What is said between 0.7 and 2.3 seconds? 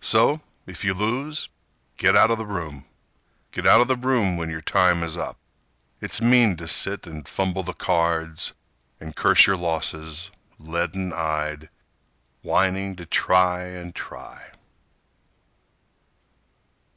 you lose, get